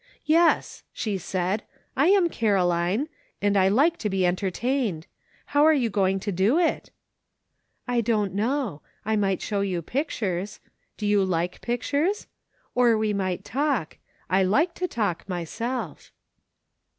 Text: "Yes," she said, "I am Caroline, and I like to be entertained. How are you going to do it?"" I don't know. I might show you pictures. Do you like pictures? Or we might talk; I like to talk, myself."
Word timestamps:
"Yes," 0.25 0.81
she 0.91 1.19
said, 1.19 1.61
"I 1.95 2.07
am 2.07 2.27
Caroline, 2.27 3.07
and 3.39 3.55
I 3.55 3.67
like 3.67 3.97
to 3.97 4.09
be 4.09 4.25
entertained. 4.25 5.05
How 5.53 5.63
are 5.63 5.75
you 5.75 5.91
going 5.91 6.19
to 6.21 6.31
do 6.31 6.57
it?"" 6.57 6.89
I 7.87 8.01
don't 8.01 8.33
know. 8.33 8.81
I 9.05 9.15
might 9.15 9.43
show 9.43 9.61
you 9.61 9.83
pictures. 9.83 10.59
Do 10.97 11.05
you 11.05 11.23
like 11.23 11.61
pictures? 11.61 12.25
Or 12.73 12.97
we 12.97 13.13
might 13.13 13.45
talk; 13.45 13.99
I 14.27 14.41
like 14.41 14.73
to 14.73 14.87
talk, 14.87 15.29
myself." 15.29 16.11